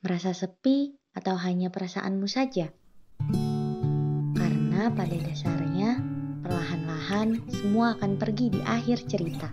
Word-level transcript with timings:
Merasa 0.00 0.32
sepi 0.32 0.96
atau 1.12 1.36
hanya 1.36 1.68
perasaanmu 1.68 2.24
saja? 2.24 2.72
Karena 4.32 4.88
pada 4.88 5.12
dasarnya, 5.12 6.00
perlahan-lahan 6.40 7.44
semua 7.52 7.92
akan 8.00 8.16
pergi 8.16 8.48
di 8.48 8.64
akhir 8.64 9.04
cerita. 9.04 9.52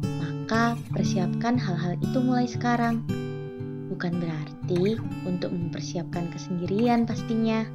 Maka 0.00 0.80
persiapkan 0.96 1.60
hal-hal 1.60 2.00
itu 2.00 2.24
mulai 2.24 2.48
sekarang. 2.48 3.04
Bukan 3.92 4.16
berarti 4.16 4.96
untuk 5.28 5.52
mempersiapkan 5.52 6.32
kesendirian 6.32 7.04
pastinya, 7.04 7.68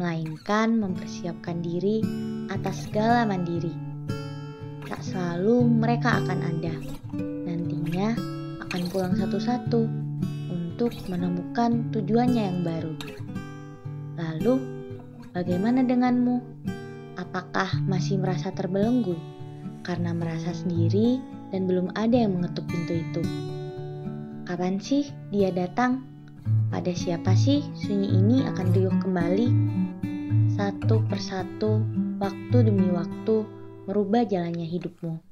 melainkan 0.00 0.80
mempersiapkan 0.80 1.60
diri 1.60 2.00
atas 2.48 2.88
segala 2.88 3.28
mandiri. 3.28 3.76
Tak 4.88 5.04
selalu 5.04 5.60
mereka 5.76 6.24
akan 6.24 6.40
ada. 6.40 6.72
Nantinya 7.20 8.16
akan 8.64 8.80
pulang 8.88 9.12
satu-satu 9.12 10.05
untuk 10.76 10.92
menemukan 11.08 11.88
tujuannya 11.88 12.42
yang 12.52 12.60
baru. 12.60 12.92
Lalu, 14.20 14.60
bagaimana 15.32 15.80
denganmu? 15.80 16.44
Apakah 17.16 17.80
masih 17.88 18.20
merasa 18.20 18.52
terbelenggu 18.52 19.16
karena 19.88 20.12
merasa 20.12 20.52
sendiri 20.52 21.16
dan 21.48 21.64
belum 21.64 21.96
ada 21.96 22.20
yang 22.20 22.36
mengetuk 22.36 22.68
pintu 22.68 22.92
itu? 22.92 23.24
Kapan 24.44 24.76
sih 24.76 25.08
dia 25.32 25.48
datang? 25.48 26.04
Pada 26.68 26.92
siapa 26.92 27.32
sih 27.32 27.64
sunyi 27.72 28.12
ini 28.12 28.44
akan 28.44 28.76
riuh 28.76 28.92
kembali? 29.00 29.48
Satu 30.60 31.00
persatu, 31.08 31.80
waktu 32.20 32.68
demi 32.68 32.92
waktu, 32.92 33.48
merubah 33.88 34.28
jalannya 34.28 34.68
hidupmu. 34.68 35.24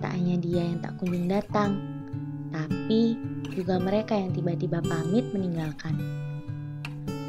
Tak 0.00 0.16
hanya 0.16 0.40
dia 0.40 0.64
yang 0.64 0.80
tak 0.80 0.96
kunjung 0.96 1.28
datang, 1.28 1.76
tapi 2.48 3.20
juga 3.62 3.78
mereka 3.78 4.18
yang 4.18 4.34
tiba-tiba 4.34 4.82
pamit 4.82 5.30
meninggalkan. 5.30 5.94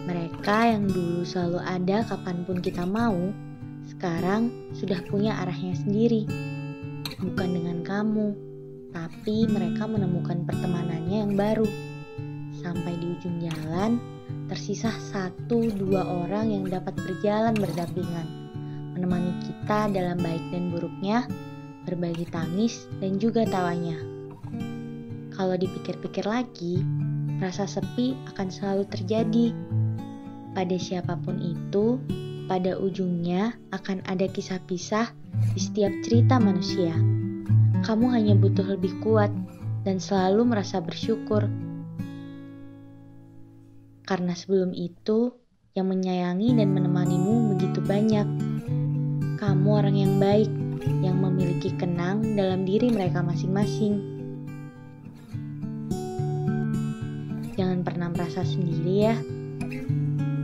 Mereka 0.09 0.73
yang 0.73 0.89
dulu 0.89 1.21
selalu 1.21 1.61
ada 1.61 2.01
kapan 2.09 2.41
pun 2.49 2.57
kita 2.57 2.89
mau, 2.89 3.29
sekarang 3.85 4.49
sudah 4.73 4.97
punya 5.13 5.37
arahnya 5.45 5.77
sendiri. 5.77 6.25
Bukan 7.21 7.49
dengan 7.53 7.85
kamu, 7.85 8.33
tapi 8.89 9.45
mereka 9.45 9.85
menemukan 9.85 10.41
pertemanannya 10.49 11.17
yang 11.21 11.33
baru. 11.37 11.69
Sampai 12.65 12.97
di 12.97 13.13
ujung 13.13 13.37
jalan, 13.37 14.01
tersisa 14.49 14.89
satu 14.89 15.69
dua 15.77 16.01
orang 16.01 16.49
yang 16.49 16.65
dapat 16.65 16.97
berjalan 16.97 17.53
berdampingan, 17.53 18.27
menemani 18.97 19.37
kita 19.45 19.85
dalam 19.93 20.17
baik 20.17 20.41
dan 20.49 20.73
buruknya, 20.73 21.29
berbagi 21.85 22.25
tangis 22.33 22.89
dan 22.97 23.21
juga 23.21 23.45
tawanya. 23.45 24.12
Kalau 25.33 25.57
dipikir-pikir 25.57 26.29
lagi, 26.29 26.85
rasa 27.41 27.65
sepi 27.65 28.13
akan 28.33 28.47
selalu 28.53 28.85
terjadi. 28.85 29.49
Pada 30.53 30.77
siapa 30.77 31.17
pun 31.17 31.41
itu, 31.41 31.97
pada 32.45 32.77
ujungnya 32.77 33.57
akan 33.73 34.05
ada 34.05 34.29
kisah 34.29 34.61
pisah 34.69 35.09
di 35.57 35.59
setiap 35.59 35.89
cerita 36.05 36.37
manusia. 36.37 36.93
Kamu 37.81 38.13
hanya 38.13 38.37
butuh 38.37 38.77
lebih 38.77 38.93
kuat 39.01 39.33
dan 39.81 39.97
selalu 39.97 40.53
merasa 40.53 40.77
bersyukur. 40.77 41.49
Karena 44.05 44.37
sebelum 44.37 44.77
itu, 44.77 45.33
yang 45.73 45.89
menyayangi 45.89 46.53
dan 46.53 46.69
menemanimu 46.69 47.57
begitu 47.57 47.81
banyak. 47.81 48.27
Kamu 49.41 49.69
orang 49.73 49.97
yang 49.97 50.21
baik, 50.21 50.51
yang 51.01 51.17
memiliki 51.17 51.73
kenang 51.73 52.37
dalam 52.37 52.69
diri 52.69 52.93
mereka 52.93 53.25
masing-masing. 53.25 54.12
Pernah 57.83 58.07
merasa 58.15 58.47
sendiri 58.47 59.11
ya. 59.11 59.15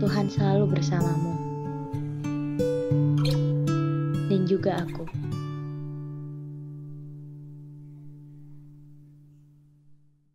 Tuhan 0.03 0.27
selalu 0.27 0.75
bersamamu. 0.75 1.33
Dan 4.27 4.43
juga 4.43 4.83
aku. 4.83 5.28